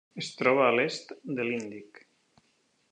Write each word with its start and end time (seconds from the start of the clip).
Es 0.21 0.29
troba 0.39 0.63
a 0.67 0.71
l'est 0.77 1.13
de 1.41 1.47
l'Índic. 1.49 2.05